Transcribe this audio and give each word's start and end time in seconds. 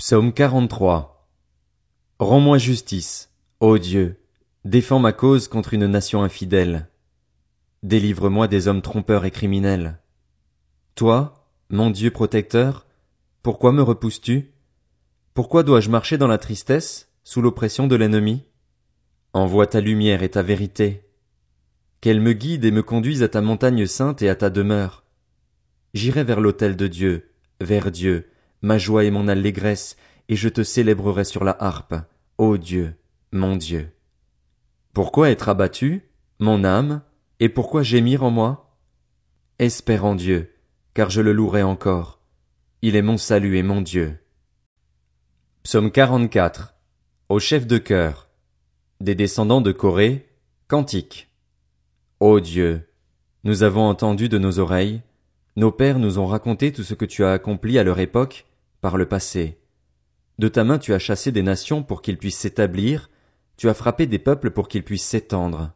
Psaume 0.00 0.32
43. 0.32 1.28
Rends-moi 2.20 2.56
justice, 2.58 3.32
ô 3.58 3.78
Dieu, 3.78 4.22
défends 4.64 5.00
ma 5.00 5.12
cause 5.12 5.48
contre 5.48 5.74
une 5.74 5.88
nation 5.88 6.22
infidèle. 6.22 6.88
Délivre-moi 7.82 8.46
des 8.46 8.68
hommes 8.68 8.80
trompeurs 8.80 9.24
et 9.24 9.32
criminels. 9.32 9.98
Toi, 10.94 11.44
mon 11.68 11.90
Dieu 11.90 12.12
protecteur, 12.12 12.86
pourquoi 13.42 13.72
me 13.72 13.82
repousses-tu? 13.82 14.52
Pourquoi 15.34 15.64
dois-je 15.64 15.90
marcher 15.90 16.16
dans 16.16 16.28
la 16.28 16.38
tristesse, 16.38 17.10
sous 17.24 17.42
l'oppression 17.42 17.88
de 17.88 17.96
l'ennemi? 17.96 18.44
Envoie 19.32 19.66
ta 19.66 19.80
lumière 19.80 20.22
et 20.22 20.30
ta 20.30 20.44
vérité. 20.44 21.10
Qu'elle 22.00 22.20
me 22.20 22.34
guide 22.34 22.64
et 22.64 22.70
me 22.70 22.84
conduise 22.84 23.24
à 23.24 23.28
ta 23.28 23.40
montagne 23.40 23.86
sainte 23.86 24.22
et 24.22 24.28
à 24.28 24.36
ta 24.36 24.48
demeure. 24.48 25.02
J'irai 25.92 26.22
vers 26.22 26.40
l'autel 26.40 26.76
de 26.76 26.86
Dieu, 26.86 27.32
vers 27.60 27.90
Dieu, 27.90 28.30
ma 28.62 28.78
joie 28.78 29.04
et 29.04 29.10
mon 29.10 29.28
allégresse, 29.28 29.96
et 30.28 30.36
je 30.36 30.48
te 30.48 30.62
célébrerai 30.62 31.24
sur 31.24 31.44
la 31.44 31.56
harpe, 31.58 31.94
ô 32.36 32.56
Dieu, 32.56 32.94
mon 33.32 33.56
Dieu. 33.56 33.90
Pourquoi 34.92 35.30
être 35.30 35.48
abattu, 35.48 36.08
mon 36.38 36.64
âme, 36.64 37.02
et 37.40 37.48
pourquoi 37.48 37.82
gémir 37.82 38.22
en 38.24 38.30
moi? 38.30 38.76
Espère 39.58 40.04
en 40.04 40.14
Dieu, 40.14 40.54
car 40.94 41.10
je 41.10 41.20
le 41.20 41.32
louerai 41.32 41.62
encore. 41.62 42.20
Il 42.82 42.96
est 42.96 43.02
mon 43.02 43.16
salut 43.16 43.56
et 43.56 43.62
mon 43.62 43.80
Dieu. 43.80 44.18
Psaume 45.62 45.90
44. 45.90 46.74
Au 47.28 47.38
chef 47.38 47.66
de 47.66 47.78
chœur. 47.78 48.28
Des 49.00 49.14
descendants 49.14 49.60
de 49.60 49.72
Corée. 49.72 50.28
Cantique. 50.68 51.28
Ô 52.20 52.40
Dieu, 52.40 52.88
nous 53.44 53.62
avons 53.62 53.88
entendu 53.88 54.28
de 54.28 54.38
nos 54.38 54.58
oreilles, 54.58 55.02
nos 55.56 55.70
pères 55.72 55.98
nous 55.98 56.18
ont 56.18 56.26
raconté 56.26 56.72
tout 56.72 56.82
ce 56.82 56.94
que 56.94 57.04
tu 57.04 57.24
as 57.24 57.32
accompli 57.32 57.78
à 57.78 57.84
leur 57.84 58.00
époque, 58.00 58.46
par 58.80 58.96
le 58.96 59.06
passé. 59.06 59.58
De 60.38 60.48
ta 60.48 60.64
main 60.64 60.78
tu 60.78 60.94
as 60.94 60.98
chassé 60.98 61.32
des 61.32 61.42
nations 61.42 61.82
pour 61.82 62.02
qu'ils 62.02 62.18
puissent 62.18 62.38
s'établir, 62.38 63.10
tu 63.56 63.68
as 63.68 63.74
frappé 63.74 64.06
des 64.06 64.18
peuples 64.18 64.50
pour 64.50 64.68
qu'ils 64.68 64.84
puissent 64.84 65.06
s'étendre. 65.06 65.72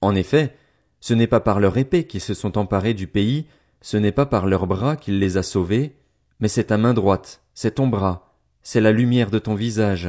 En 0.00 0.14
effet, 0.14 0.56
ce 1.00 1.14
n'est 1.14 1.26
pas 1.26 1.40
par 1.40 1.60
leur 1.60 1.78
épée 1.78 2.06
qu'ils 2.06 2.20
se 2.20 2.34
sont 2.34 2.58
emparés 2.58 2.94
du 2.94 3.06
pays, 3.06 3.46
ce 3.80 3.96
n'est 3.96 4.12
pas 4.12 4.26
par 4.26 4.46
leurs 4.46 4.66
bras 4.66 4.96
qu'il 4.96 5.18
les 5.18 5.36
a 5.36 5.42
sauvés, 5.42 5.96
mais 6.40 6.48
c'est 6.48 6.64
ta 6.64 6.78
main 6.78 6.94
droite, 6.94 7.42
c'est 7.54 7.76
ton 7.76 7.86
bras, 7.86 8.34
c'est 8.62 8.80
la 8.80 8.92
lumière 8.92 9.30
de 9.30 9.38
ton 9.38 9.54
visage, 9.54 10.08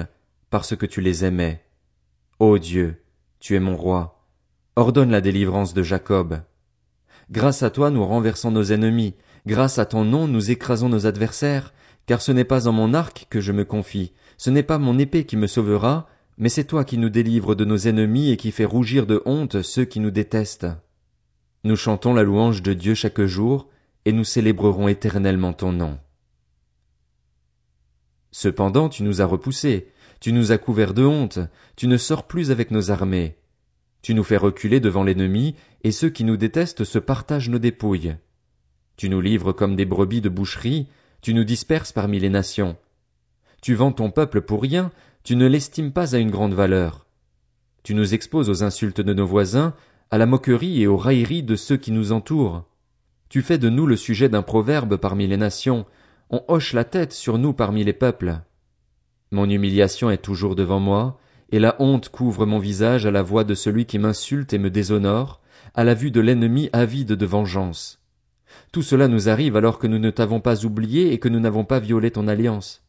parce 0.49 0.75
que 0.75 0.85
tu 0.85 1.01
les 1.01 1.25
aimais. 1.25 1.63
Ô 2.39 2.57
Dieu, 2.57 3.03
tu 3.39 3.55
es 3.55 3.59
mon 3.59 3.77
roi. 3.77 4.25
Ordonne 4.75 5.11
la 5.11 5.21
délivrance 5.21 5.73
de 5.73 5.83
Jacob. 5.83 6.41
Grâce 7.29 7.63
à 7.63 7.69
toi 7.69 7.91
nous 7.91 8.05
renversons 8.05 8.51
nos 8.51 8.63
ennemis, 8.63 9.15
grâce 9.45 9.79
à 9.79 9.85
ton 9.85 10.03
nom 10.03 10.27
nous 10.27 10.51
écrasons 10.51 10.89
nos 10.89 11.05
adversaires, 11.05 11.73
car 12.05 12.21
ce 12.21 12.31
n'est 12.31 12.43
pas 12.43 12.67
en 12.67 12.71
mon 12.71 12.93
arc 12.93 13.27
que 13.29 13.41
je 13.41 13.51
me 13.51 13.65
confie, 13.65 14.13
ce 14.37 14.49
n'est 14.49 14.63
pas 14.63 14.77
mon 14.77 14.97
épée 14.99 15.25
qui 15.25 15.37
me 15.37 15.47
sauvera, 15.47 16.07
mais 16.37 16.49
c'est 16.49 16.65
toi 16.65 16.83
qui 16.83 16.97
nous 16.97 17.09
délivres 17.09 17.55
de 17.55 17.65
nos 17.65 17.77
ennemis 17.77 18.31
et 18.31 18.37
qui 18.37 18.51
fais 18.51 18.65
rougir 18.65 19.05
de 19.05 19.21
honte 19.25 19.61
ceux 19.61 19.85
qui 19.85 19.99
nous 19.99 20.11
détestent. 20.11 20.67
Nous 21.63 21.75
chantons 21.75 22.13
la 22.13 22.23
louange 22.23 22.61
de 22.61 22.73
Dieu 22.73 22.93
chaque 22.93 23.21
jour, 23.21 23.69
et 24.05 24.11
nous 24.11 24.23
célébrerons 24.23 24.87
éternellement 24.87 25.53
ton 25.53 25.71
nom. 25.71 25.97
Cependant 28.31 28.89
tu 28.89 29.03
nous 29.03 29.21
as 29.21 29.25
repoussés, 29.25 29.87
tu 30.19 30.31
nous 30.33 30.51
as 30.51 30.57
couverts 30.57 30.93
de 30.93 31.03
honte, 31.03 31.39
tu 31.75 31.87
ne 31.87 31.97
sors 31.97 32.27
plus 32.27 32.51
avec 32.51 32.69
nos 32.69 32.91
armées. 32.91 33.37
Tu 34.01 34.13
nous 34.13 34.23
fais 34.23 34.37
reculer 34.37 34.79
devant 34.79 35.03
l'ennemi, 35.03 35.55
et 35.83 35.91
ceux 35.91 36.09
qui 36.09 36.23
nous 36.23 36.37
détestent 36.37 36.83
se 36.83 36.99
partagent 36.99 37.49
nos 37.49 37.59
dépouilles. 37.59 38.15
Tu 38.97 39.09
nous 39.09 39.21
livres 39.21 39.51
comme 39.51 39.75
des 39.75 39.85
brebis 39.85 40.21
de 40.21 40.29
boucherie, 40.29 40.87
tu 41.25 41.33
nous 41.33 41.43
disperses 41.43 41.91
parmi 41.91 42.19
les 42.19 42.29
nations. 42.29 42.77
Tu 43.59 43.73
vends 43.73 43.91
ton 43.91 44.11
peuple 44.11 44.41
pour 44.41 44.61
rien, 44.61 44.91
tu 45.23 45.35
ne 45.35 45.47
l'estimes 45.47 45.91
pas 45.91 46.13
à 46.13 46.19
une 46.19 46.29
grande 46.29 46.53
valeur. 46.53 47.07
Tu 47.81 47.95
nous 47.95 48.13
exposes 48.13 48.47
aux 48.47 48.63
insultes 48.63 49.01
de 49.01 49.11
nos 49.11 49.25
voisins, 49.25 49.73
à 50.11 50.19
la 50.19 50.27
moquerie 50.27 50.83
et 50.83 50.85
aux 50.85 50.97
railleries 50.97 51.41
de 51.41 51.55
ceux 51.55 51.77
qui 51.77 51.91
nous 51.91 52.11
entourent. 52.11 52.65
Tu 53.27 53.41
fais 53.41 53.57
de 53.57 53.69
nous 53.69 53.87
le 53.87 53.95
sujet 53.95 54.29
d'un 54.29 54.43
proverbe 54.43 54.97
parmi 54.97 55.25
les 55.25 55.35
nations, 55.35 55.87
on 56.29 56.43
hoche 56.47 56.73
la 56.73 56.83
tête 56.83 57.11
sur 57.11 57.39
nous 57.39 57.53
parmi 57.53 57.83
les 57.83 57.93
peuples. 57.93 58.41
Mon 59.31 59.49
humiliation 59.49 60.11
est 60.11 60.21
toujours 60.21 60.55
devant 60.55 60.79
moi, 60.79 61.17
et 61.49 61.57
la 61.57 61.75
honte 61.79 62.09
couvre 62.09 62.45
mon 62.45 62.59
visage 62.59 63.07
à 63.07 63.11
la 63.11 63.23
voix 63.23 63.43
de 63.43 63.55
celui 63.55 63.87
qui 63.87 63.97
m'insulte 63.97 64.53
et 64.53 64.59
me 64.59 64.69
déshonore, 64.69 65.41
à 65.73 65.83
la 65.83 65.95
vue 65.95 66.11
de 66.11 66.21
l'ennemi 66.21 66.69
avide 66.71 67.13
de 67.13 67.25
vengeance. 67.25 68.04
Tout 68.71 68.81
cela 68.81 69.07
nous 69.07 69.29
arrive 69.29 69.55
alors 69.55 69.79
que 69.79 69.87
nous 69.87 69.99
ne 69.99 70.09
t'avons 70.09 70.39
pas 70.39 70.65
oublié 70.65 71.13
et 71.13 71.19
que 71.19 71.29
nous 71.29 71.39
n'avons 71.39 71.65
pas 71.65 71.79
violé 71.79 72.11
ton 72.11 72.27
alliance. 72.27 72.83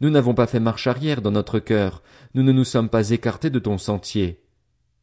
Nous 0.00 0.10
n'avons 0.10 0.34
pas 0.34 0.46
fait 0.46 0.60
marche 0.60 0.86
arrière 0.86 1.22
dans 1.22 1.30
notre 1.30 1.58
cœur, 1.58 2.02
nous 2.34 2.42
ne 2.42 2.52
nous 2.52 2.64
sommes 2.64 2.88
pas 2.88 3.10
écartés 3.10 3.50
de 3.50 3.58
ton 3.58 3.78
sentier. 3.78 4.42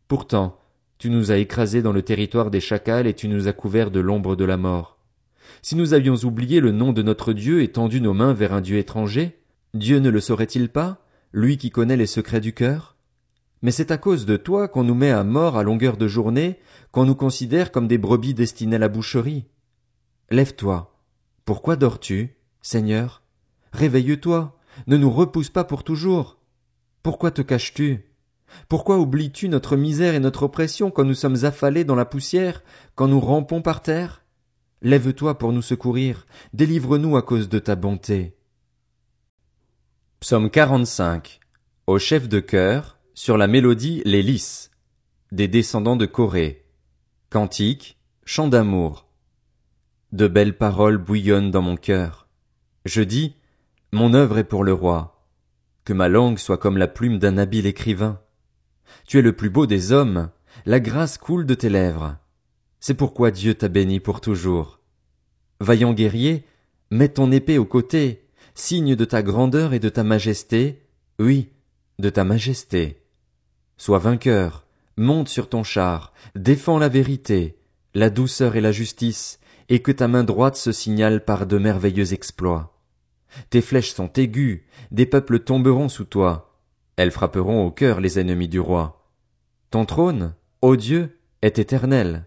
Pourtant, 0.07 0.59
tu 0.97 1.09
nous 1.09 1.31
as 1.31 1.37
écrasés 1.37 1.81
dans 1.81 1.91
le 1.91 2.01
territoire 2.01 2.49
des 2.49 2.59
chacals 2.59 3.07
et 3.07 3.13
tu 3.13 3.27
nous 3.27 3.47
as 3.47 3.53
couverts 3.53 3.91
de 3.91 3.99
l'ombre 3.99 4.35
de 4.35 4.45
la 4.45 4.57
mort. 4.57 4.97
Si 5.61 5.75
nous 5.75 5.93
avions 5.93 6.15
oublié 6.15 6.59
le 6.59 6.71
nom 6.71 6.93
de 6.93 7.01
notre 7.01 7.33
Dieu 7.33 7.61
et 7.61 7.67
tendu 7.67 8.01
nos 8.01 8.13
mains 8.13 8.33
vers 8.33 8.53
un 8.53 8.61
Dieu 8.61 8.77
étranger, 8.77 9.39
Dieu 9.73 9.99
ne 9.99 10.09
le 10.09 10.19
saurait-il 10.19 10.69
pas, 10.69 11.05
lui 11.33 11.57
qui 11.57 11.69
connaît 11.69 11.97
les 11.97 12.05
secrets 12.05 12.41
du 12.41 12.53
cœur? 12.53 12.95
Mais 13.61 13.71
c'est 13.71 13.91
à 13.91 13.97
cause 13.97 14.25
de 14.25 14.37
toi 14.37 14.67
qu'on 14.67 14.83
nous 14.83 14.95
met 14.95 15.11
à 15.11 15.23
mort 15.23 15.57
à 15.57 15.63
longueur 15.63 15.97
de 15.97 16.07
journée, 16.07 16.59
qu'on 16.91 17.05
nous 17.05 17.15
considère 17.15 17.71
comme 17.71 17.87
des 17.87 17.97
brebis 17.97 18.33
destinées 18.33 18.75
à 18.75 18.79
la 18.79 18.87
boucherie. 18.87 19.45
Lève-toi. 20.29 20.93
Pourquoi 21.45 21.75
dors-tu, 21.75 22.35
Seigneur? 22.61 23.21
Réveille-toi. 23.71 24.57
Ne 24.85 24.97
nous 24.97 25.09
repousse 25.09 25.49
pas 25.49 25.63
pour 25.63 25.83
toujours. 25.83 26.37
Pourquoi 27.01 27.31
te 27.31 27.41
caches-tu? 27.41 28.05
Pourquoi 28.69 28.97
oublies-tu 28.97 29.49
notre 29.49 29.75
misère 29.75 30.13
et 30.15 30.19
notre 30.19 30.43
oppression 30.43 30.91
quand 30.91 31.03
nous 31.03 31.13
sommes 31.13 31.45
affalés 31.45 31.83
dans 31.83 31.95
la 31.95 32.05
poussière, 32.05 32.63
quand 32.95 33.07
nous 33.07 33.19
rampons 33.19 33.61
par 33.61 33.81
terre? 33.81 34.23
Lève-toi 34.81 35.37
pour 35.37 35.53
nous 35.53 35.61
secourir, 35.61 36.27
délivre-nous 36.53 37.17
à 37.17 37.21
cause 37.21 37.49
de 37.49 37.59
ta 37.59 37.75
bonté. 37.75 38.37
Psaume 40.19 40.49
45. 40.49 41.39
Au 41.87 41.99
chef 41.99 42.27
de 42.27 42.39
chœur, 42.39 42.99
sur 43.13 43.37
la 43.37 43.47
mélodie 43.47 44.01
Les 44.05 44.21
Lys, 44.21 44.71
des 45.31 45.47
descendants 45.47 45.95
de 45.95 46.05
Corée. 46.05 46.65
Cantique, 47.29 47.97
chant 48.25 48.47
d'amour. 48.47 49.06
De 50.13 50.27
belles 50.27 50.57
paroles 50.57 50.97
bouillonnent 50.97 51.51
dans 51.51 51.61
mon 51.61 51.75
cœur. 51.75 52.27
Je 52.85 53.01
dis, 53.01 53.35
mon 53.91 54.13
œuvre 54.13 54.37
est 54.37 54.45
pour 54.45 54.63
le 54.63 54.71
roi. 54.71 55.25
Que 55.83 55.93
ma 55.93 56.07
langue 56.07 56.37
soit 56.37 56.57
comme 56.57 56.77
la 56.77 56.87
plume 56.87 57.19
d'un 57.19 57.37
habile 57.37 57.65
écrivain. 57.65 58.21
Tu 59.05 59.19
es 59.19 59.21
le 59.21 59.33
plus 59.33 59.49
beau 59.49 59.65
des 59.65 59.91
hommes, 59.91 60.29
la 60.65 60.79
grâce 60.79 61.17
coule 61.17 61.45
de 61.45 61.53
tes 61.53 61.69
lèvres. 61.69 62.17
C'est 62.79 62.93
pourquoi 62.93 63.31
Dieu 63.31 63.53
t'a 63.53 63.67
béni 63.67 63.99
pour 63.99 64.21
toujours. 64.21 64.79
Vaillant 65.59 65.93
guerrier, 65.93 66.45
mets 66.89 67.09
ton 67.09 67.31
épée 67.31 67.57
au 67.57 67.65
côté, 67.65 68.27
signe 68.55 68.95
de 68.95 69.05
ta 69.05 69.21
grandeur 69.23 69.73
et 69.73 69.79
de 69.79 69.89
ta 69.89 70.03
majesté, 70.03 70.83
oui, 71.19 71.49
de 71.99 72.09
ta 72.09 72.23
majesté. 72.23 73.01
Sois 73.77 73.99
vainqueur, 73.99 74.65
monte 74.95 75.27
sur 75.27 75.49
ton 75.49 75.63
char, 75.63 76.13
défends 76.35 76.79
la 76.79 76.89
vérité, 76.89 77.57
la 77.93 78.09
douceur 78.09 78.55
et 78.55 78.61
la 78.61 78.71
justice, 78.71 79.39
et 79.69 79.81
que 79.81 79.91
ta 79.91 80.07
main 80.07 80.23
droite 80.23 80.55
se 80.55 80.71
signale 80.71 81.23
par 81.23 81.45
de 81.45 81.57
merveilleux 81.57 82.13
exploits. 82.13 82.77
Tes 83.49 83.61
flèches 83.61 83.93
sont 83.93 84.11
aiguës, 84.13 84.61
des 84.91 85.05
peuples 85.05 85.39
tomberont 85.39 85.89
sous 85.89 86.05
toi. 86.05 86.59
Elles 86.95 87.11
frapperont 87.11 87.65
au 87.65 87.71
cœur 87.71 87.99
les 87.99 88.19
ennemis 88.19 88.47
du 88.47 88.59
roi. 88.59 89.11
Ton 89.69 89.85
trône, 89.85 90.33
ô 90.61 90.75
Dieu, 90.75 91.19
est 91.41 91.59
éternel. 91.59 92.25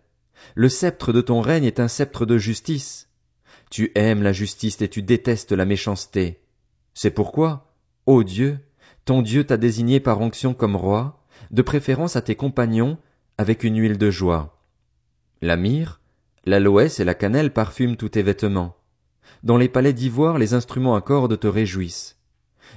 Le 0.55 0.69
sceptre 0.69 1.13
de 1.13 1.21
ton 1.21 1.41
règne 1.41 1.65
est 1.65 1.81
un 1.81 1.89
sceptre 1.89 2.27
de 2.27 2.39
justice. 2.39 3.09
Tu 3.71 3.93
aimes 3.95 4.23
la 4.23 4.33
justice 4.33 4.81
et 4.83 4.89
tu 4.89 5.03
détestes 5.03 5.53
la 5.53 5.65
méchanceté. 5.65 6.41
C'est 6.95 7.11
pourquoi, 7.11 7.73
ô 8.07 8.23
Dieu, 8.23 8.59
ton 9.05 9.23
Dieu 9.23 9.45
t'a 9.45 9.57
désigné 9.57 10.01
par 10.01 10.21
onction 10.21 10.55
comme 10.55 10.77
roi, 10.77 11.25
de 11.51 11.63
préférence 11.63 12.17
à 12.17 12.23
tes 12.23 12.37
compagnons, 12.37 12.99
avec 13.39 13.65
une 13.65 13.79
huile 13.79 13.99
de 13.99 14.11
joie. 14.11 14.63
La 15.41 15.57
myrrhe, 15.57 16.00
L'aloès 16.47 17.01
et 17.01 17.05
la 17.05 17.15
cannelle 17.15 17.53
parfument 17.53 17.97
tous 17.97 18.11
tes 18.11 18.23
vêtements. 18.23 18.77
Dans 19.43 19.57
les 19.57 19.69
palais 19.69 19.93
d'ivoire, 19.93 20.39
les 20.39 20.55
instruments 20.55 20.95
à 20.95 21.01
cordes 21.01 21.39
te 21.39 21.47
réjouissent. 21.47 22.19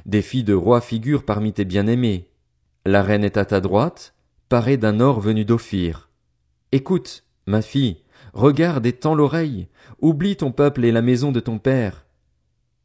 Des 0.06 0.21
filles 0.21 0.44
de 0.44 0.54
rois 0.54 0.81
figurent 0.81 1.24
parmi 1.24 1.54
tes 1.54 1.65
bien-aimés. 1.65 2.30
La 2.86 3.01
reine 3.01 3.24
est 3.24 3.38
à 3.38 3.45
ta 3.45 3.62
droite, 3.62 4.13
parée 4.50 4.77
d'un 4.77 5.00
or 5.00 5.21
venu 5.21 5.45
d'Ophir. 5.45 6.10
Écoute, 6.71 7.24
ma 7.45 7.62
fille, 7.62 8.01
regarde 8.33 8.86
et 8.86 8.94
tends 8.94 9.15
l'oreille, 9.15 9.68
oublie 10.01 10.36
ton 10.36 10.51
peuple 10.51 10.83
et 10.83 10.92
la 10.92 11.01
maison 11.01 11.31
de 11.31 11.39
ton 11.39 11.57
père. 11.57 12.06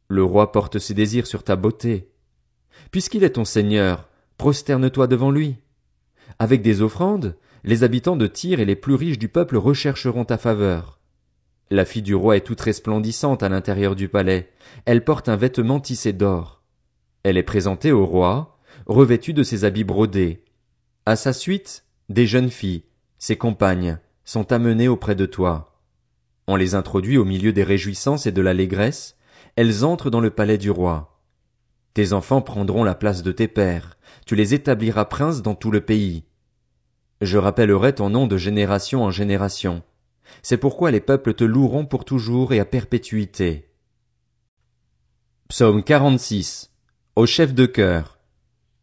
Le 0.07 0.23
roi 0.23 0.51
porte 0.51 0.79
ses 0.79 0.93
désirs 0.93 1.27
sur 1.27 1.43
ta 1.43 1.55
beauté. 1.55 2.11
Puisqu'il 2.91 3.23
est 3.23 3.31
ton 3.31 3.45
seigneur, 3.45 4.07
prosterne-toi 4.37 5.07
devant 5.07 5.31
lui. 5.31 5.57
Avec 6.39 6.61
des 6.61 6.81
offrandes, 6.81 7.35
les 7.63 7.83
habitants 7.83 8.15
de 8.15 8.27
Tyr 8.27 8.59
et 8.59 8.65
les 8.65 8.75
plus 8.75 8.95
riches 8.95 9.19
du 9.19 9.29
peuple 9.29 9.57
rechercheront 9.57 10.25
ta 10.25 10.37
faveur. 10.37 10.99
La 11.71 11.85
fille 11.85 12.01
du 12.01 12.15
roi 12.15 12.37
est 12.37 12.41
toute 12.41 12.61
resplendissante 12.61 13.43
à 13.43 13.49
l'intérieur 13.49 13.95
du 13.95 14.09
palais, 14.09 14.51
elle 14.85 15.03
porte 15.03 15.29
un 15.29 15.35
vêtement 15.35 15.79
tissé 15.79 16.13
d'or. 16.13 16.63
Elle 17.23 17.37
est 17.37 17.43
présentée 17.43 17.91
au 17.91 18.05
roi, 18.05 18.57
revêtue 18.85 19.33
de 19.33 19.43
ses 19.43 19.65
habits 19.65 19.83
brodés. 19.83 20.43
À 21.05 21.15
sa 21.15 21.33
suite, 21.33 21.85
des 22.09 22.25
jeunes 22.25 22.49
filles, 22.49 22.83
ses 23.19 23.37
compagnes, 23.37 23.99
sont 24.25 24.51
amenées 24.51 24.87
auprès 24.87 25.15
de 25.15 25.25
toi. 25.25 25.83
On 26.47 26.55
les 26.55 26.73
introduit 26.73 27.17
au 27.17 27.25
milieu 27.25 27.53
des 27.53 27.63
réjouissances 27.63 28.25
et 28.25 28.31
de 28.31 28.41
l'allégresse, 28.41 29.15
elles 29.55 29.85
entrent 29.85 30.09
dans 30.09 30.21
le 30.21 30.31
palais 30.31 30.57
du 30.57 30.71
roi. 30.71 31.21
Tes 31.93 32.13
enfants 32.13 32.41
prendront 32.41 32.83
la 32.83 32.95
place 32.95 33.21
de 33.21 33.31
tes 33.31 33.47
pères, 33.47 33.97
tu 34.25 34.35
les 34.35 34.53
établiras 34.53 35.05
princes 35.05 35.41
dans 35.41 35.55
tout 35.55 35.69
le 35.69 35.81
pays. 35.81 36.23
Je 37.21 37.37
rappellerai 37.37 37.93
ton 37.93 38.09
nom 38.09 38.27
de 38.27 38.37
génération 38.37 39.03
en 39.03 39.11
génération. 39.11 39.83
C'est 40.41 40.57
pourquoi 40.57 40.91
les 40.91 41.01
peuples 41.01 41.33
te 41.33 41.43
loueront 41.43 41.85
pour 41.85 42.05
toujours 42.05 42.53
et 42.53 42.59
à 42.59 42.65
perpétuité. 42.65 43.69
Psaume 45.49 45.83
46. 45.83 46.71
Au 47.15 47.25
chef 47.25 47.53
de 47.53 47.65
chœur. 47.65 48.19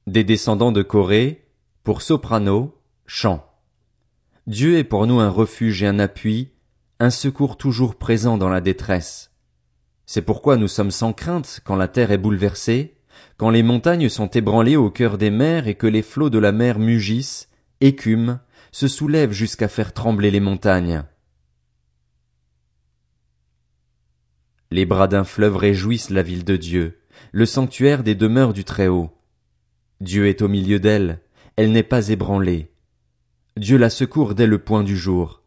Des 0.06 0.22
descendants 0.22 0.72
de 0.72 0.82
Corée, 0.82 1.48
pour 1.82 2.02
soprano, 2.02 2.78
chant. 3.06 3.42
Dieu 4.46 4.76
est 4.76 4.84
pour 4.84 5.06
nous 5.06 5.18
un 5.18 5.30
refuge 5.30 5.82
et 5.82 5.86
un 5.86 5.98
appui, 5.98 6.50
un 7.00 7.10
secours 7.10 7.56
toujours 7.56 7.96
présent 7.96 8.36
dans 8.36 8.48
la 8.48 8.60
détresse. 8.60 9.30
C'est 10.04 10.22
pourquoi 10.22 10.56
nous 10.56 10.68
sommes 10.68 10.90
sans 10.90 11.12
crainte 11.12 11.60
quand 11.64 11.76
la 11.76 11.88
terre 11.88 12.12
est 12.12 12.18
bouleversée, 12.18 12.96
quand 13.38 13.50
les 13.50 13.62
montagnes 13.62 14.08
sont 14.08 14.28
ébranlées 14.28 14.76
au 14.76 14.90
cœur 14.90 15.18
des 15.18 15.30
mers 15.30 15.68
et 15.68 15.74
que 15.74 15.86
les 15.86 16.02
flots 16.02 16.30
de 16.30 16.38
la 16.38 16.52
mer 16.52 16.78
mugissent, 16.78 17.48
écument, 17.80 18.38
se 18.72 18.88
soulèvent 18.88 19.32
jusqu'à 19.32 19.68
faire 19.68 19.92
trembler 19.92 20.30
les 20.30 20.40
montagnes. 20.40 21.04
Les 24.70 24.84
bras 24.84 25.08
d'un 25.08 25.24
fleuve 25.24 25.56
réjouissent 25.56 26.10
la 26.10 26.22
ville 26.22 26.44
de 26.44 26.56
Dieu, 26.56 26.98
le 27.32 27.46
sanctuaire 27.46 28.02
des 28.02 28.14
demeures 28.14 28.52
du 28.52 28.64
Très-Haut. 28.64 29.10
Dieu 30.00 30.26
est 30.26 30.42
au 30.42 30.48
milieu 30.48 30.80
d'elle, 30.80 31.20
elle 31.56 31.72
n'est 31.72 31.82
pas 31.82 32.08
ébranlée. 32.08 32.70
Dieu 33.56 33.78
la 33.78 33.88
secourt 33.88 34.34
dès 34.34 34.46
le 34.46 34.58
point 34.58 34.82
du 34.82 34.96
jour. 34.96 35.42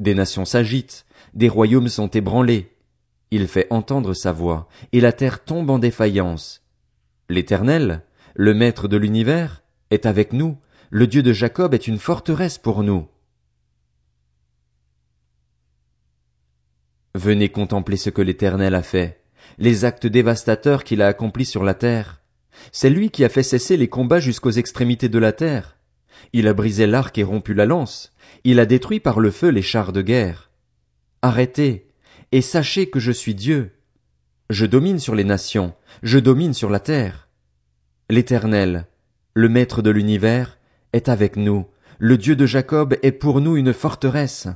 Des 0.00 0.14
nations 0.14 0.44
s'agitent, 0.44 1.06
des 1.32 1.48
royaumes 1.48 1.88
sont 1.88 2.08
ébranlés. 2.08 2.76
Il 3.30 3.48
fait 3.48 3.66
entendre 3.70 4.12
sa 4.12 4.32
voix, 4.32 4.68
et 4.92 5.00
la 5.00 5.12
terre 5.12 5.44
tombe 5.44 5.70
en 5.70 5.78
défaillance. 5.78 6.62
L'Éternel, 7.30 8.02
le 8.34 8.52
Maître 8.52 8.88
de 8.88 8.98
l'univers, 8.98 9.62
est 9.90 10.04
avec 10.04 10.34
nous, 10.34 10.58
le 10.94 11.06
Dieu 11.06 11.22
de 11.22 11.32
Jacob 11.32 11.72
est 11.72 11.88
une 11.88 11.98
forteresse 11.98 12.58
pour 12.58 12.82
nous. 12.82 13.08
Venez 17.14 17.48
contempler 17.48 17.96
ce 17.96 18.10
que 18.10 18.20
l'Éternel 18.20 18.74
a 18.74 18.82
fait, 18.82 19.24
les 19.56 19.86
actes 19.86 20.06
dévastateurs 20.06 20.84
qu'il 20.84 21.00
a 21.00 21.06
accomplis 21.06 21.46
sur 21.46 21.64
la 21.64 21.72
terre. 21.72 22.20
C'est 22.72 22.90
lui 22.90 23.08
qui 23.08 23.24
a 23.24 23.30
fait 23.30 23.42
cesser 23.42 23.78
les 23.78 23.88
combats 23.88 24.20
jusqu'aux 24.20 24.50
extrémités 24.50 25.08
de 25.08 25.18
la 25.18 25.32
terre. 25.32 25.78
Il 26.34 26.46
a 26.46 26.52
brisé 26.52 26.86
l'arc 26.86 27.16
et 27.16 27.22
rompu 27.22 27.54
la 27.54 27.64
lance. 27.64 28.12
Il 28.44 28.60
a 28.60 28.66
détruit 28.66 29.00
par 29.00 29.18
le 29.18 29.30
feu 29.30 29.48
les 29.48 29.62
chars 29.62 29.94
de 29.94 30.02
guerre. 30.02 30.50
Arrêtez, 31.22 31.88
et 32.32 32.42
sachez 32.42 32.90
que 32.90 33.00
je 33.00 33.12
suis 33.12 33.34
Dieu. 33.34 33.72
Je 34.50 34.66
domine 34.66 34.98
sur 34.98 35.14
les 35.14 35.24
nations, 35.24 35.74
je 36.02 36.18
domine 36.18 36.52
sur 36.52 36.68
la 36.68 36.80
terre. 36.80 37.30
L'Éternel, 38.10 38.88
le 39.32 39.48
Maître 39.48 39.80
de 39.80 39.88
l'univers, 39.88 40.58
est 40.92 41.08
avec 41.08 41.36
nous, 41.36 41.66
le 41.98 42.18
Dieu 42.18 42.36
de 42.36 42.46
Jacob 42.46 42.96
est 43.02 43.12
pour 43.12 43.40
nous 43.40 43.56
une 43.56 43.72
forteresse. 43.72 44.48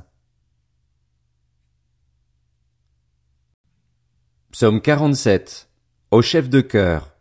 Psaume 4.51 4.81
47. 4.81 5.69
Au 6.11 6.21
chef 6.21 6.49
de 6.49 6.61
chœur. 6.61 7.15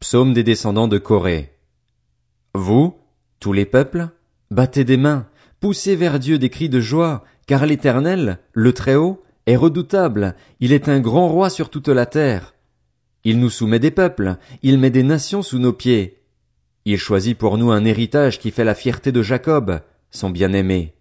Psaume 0.00 0.32
des 0.32 0.44
descendants 0.44 0.88
de 0.88 0.98
Corée. 0.98 1.56
Vous, 2.54 2.96
tous 3.40 3.52
les 3.52 3.64
peuples, 3.64 4.08
battez 4.50 4.84
des 4.84 4.96
mains, 4.96 5.26
poussez 5.60 5.96
vers 5.96 6.18
Dieu 6.18 6.38
des 6.38 6.50
cris 6.50 6.68
de 6.68 6.80
joie, 6.80 7.24
car 7.46 7.66
l'Éternel, 7.66 8.38
le 8.52 8.72
Très-Haut, 8.72 9.22
est 9.46 9.56
redoutable, 9.56 10.36
il 10.60 10.72
est 10.72 10.88
un 10.88 11.00
grand 11.00 11.28
roi 11.28 11.50
sur 11.50 11.70
toute 11.70 11.88
la 11.88 12.06
terre. 12.06 12.54
Il 13.24 13.40
nous 13.40 13.50
soumet 13.50 13.78
des 13.78 13.90
peuples, 13.90 14.36
il 14.62 14.78
met 14.78 14.90
des 14.90 15.02
nations 15.02 15.42
sous 15.42 15.58
nos 15.58 15.72
pieds. 15.72 16.23
Il 16.86 16.98
choisit 16.98 17.36
pour 17.36 17.56
nous 17.56 17.70
un 17.70 17.84
héritage 17.84 18.38
qui 18.38 18.50
fait 18.50 18.64
la 18.64 18.74
fierté 18.74 19.10
de 19.10 19.22
Jacob, 19.22 19.80
son 20.10 20.28
bien-aimé. 20.28 20.94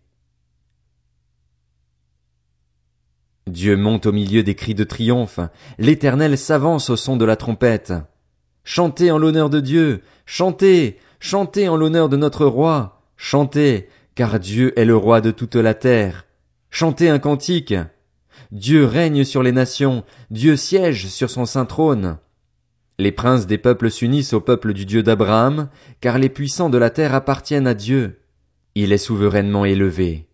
Dieu 3.47 3.75
monte 3.75 4.06
au 4.06 4.13
milieu 4.13 4.44
des 4.44 4.56
cris 4.56 4.75
de 4.75 4.85
triomphe, 4.85 5.41
l'Éternel 5.77 6.38
s'avance 6.38 6.89
au 6.89 6.95
son 6.95 7.18
de 7.18 7.25
la 7.25 7.35
trompette. 7.35 7.94
Chantez 8.63 9.12
en 9.12 9.18
l'honneur 9.18 9.50
de 9.50 9.59
Dieu, 9.59 10.01
chantez, 10.25 10.97
chantez 11.19 11.68
en 11.68 11.75
l'honneur 11.75 12.07
de 12.07 12.15
notre 12.15 12.45
roi, 12.45 13.01
chantez, 13.18 13.89
car 14.15 14.39
Dieu 14.39 14.77
est 14.79 14.86
le 14.86 14.95
roi 14.95 15.19
de 15.19 15.31
toute 15.31 15.56
la 15.56 15.74
terre. 15.74 16.25
Chantez 16.69 17.09
un 17.09 17.19
cantique. 17.19 17.75
Dieu 18.51 18.86
règne 18.86 19.25
sur 19.25 19.44
les 19.44 19.51
nations, 19.51 20.06
Dieu 20.31 20.56
siège 20.56 21.07
sur 21.07 21.29
son 21.29 21.45
saint 21.45 21.65
trône. 21.65 22.18
Les 23.00 23.12
princes 23.12 23.48
des 23.48 23.57
peuples 23.57 23.90
s'unissent 23.90 24.34
au 24.34 24.42
peuple 24.42 24.74
du 24.74 24.86
Dieu 24.86 25.01
d'Abraham, 25.01 25.69
car 26.00 26.19
les 26.19 26.30
puissants 26.30 26.69
de 26.69 26.78
la 26.78 26.90
terre 26.90 27.16
appartiennent 27.16 27.68
à 27.68 27.74
Dieu. 27.74 28.19
Il 28.75 28.92
est 28.92 28.98
souverainement 28.98 29.66
élevé. 29.66 30.28